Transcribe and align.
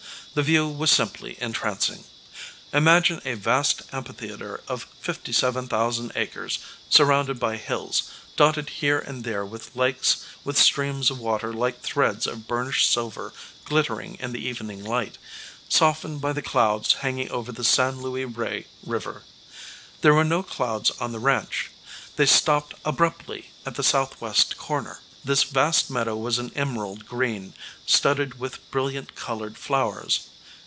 The 0.33 0.43
view 0.43 0.69
was 0.69 0.89
simply 0.91 1.35
entrancing. 1.41 2.05
Imagine 2.71 3.21
a 3.25 3.33
vast 3.33 3.81
amphitheater 3.91 4.61
of 4.65 4.87
57,000 5.01 6.13
acres, 6.15 6.59
surrounded 6.89 7.37
by 7.37 7.57
hills, 7.57 8.03
dotted 8.37 8.69
here 8.69 8.97
and 8.99 9.25
there 9.25 9.45
with 9.45 9.75
lakes, 9.75 10.23
with 10.45 10.57
streams 10.57 11.11
of 11.11 11.19
water 11.19 11.51
like 11.51 11.81
threads 11.81 12.25
of 12.27 12.47
burnished 12.47 12.89
silver 12.89 13.33
glittering 13.65 14.15
in 14.21 14.31
the 14.31 14.39
evening 14.47 14.85
light, 14.85 15.17
softened 15.67 16.21
by 16.21 16.31
the 16.31 16.41
clouds 16.41 16.93
hanging 17.03 17.29
over 17.29 17.51
the 17.51 17.65
San 17.65 17.99
Luis 18.01 18.33
Rey 18.33 18.67
River. 18.85 19.23
There 19.99 20.13
were 20.13 20.23
no 20.23 20.43
clouds 20.43 20.91
on 20.91 21.11
the 21.11 21.19
ranch; 21.19 21.71
they 22.15 22.25
stopped 22.25 22.73
abruptly 22.85 23.51
at 23.65 23.75
the 23.75 23.83
southwest 23.83 24.57
corner. 24.57 25.01
This 25.23 25.43
vast 25.43 25.91
meadow 25.91 26.15
was 26.17 26.39
an 26.39 26.51
emerald 26.55 27.05
green, 27.05 27.53
studded 27.85 28.39
with 28.39 28.71
brilliant 28.71 29.13
colored 29.13 29.55
flowers. 29.55 30.21